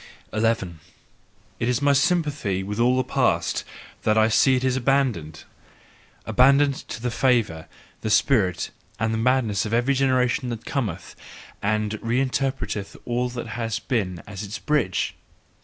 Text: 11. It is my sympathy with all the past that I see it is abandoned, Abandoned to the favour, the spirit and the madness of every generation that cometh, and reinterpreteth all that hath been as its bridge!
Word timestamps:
11. 0.33 0.79
It 1.59 1.69
is 1.69 1.79
my 1.79 1.93
sympathy 1.93 2.63
with 2.63 2.79
all 2.79 2.97
the 2.97 3.03
past 3.03 3.63
that 4.01 4.17
I 4.17 4.29
see 4.29 4.55
it 4.55 4.63
is 4.63 4.75
abandoned, 4.75 5.43
Abandoned 6.25 6.73
to 6.87 6.99
the 7.03 7.11
favour, 7.11 7.67
the 8.01 8.09
spirit 8.09 8.71
and 8.99 9.13
the 9.13 9.19
madness 9.19 9.63
of 9.67 9.75
every 9.75 9.93
generation 9.93 10.49
that 10.49 10.65
cometh, 10.65 11.15
and 11.61 11.99
reinterpreteth 12.01 12.97
all 13.05 13.29
that 13.29 13.49
hath 13.49 13.87
been 13.87 14.23
as 14.25 14.41
its 14.43 14.57
bridge! 14.57 15.13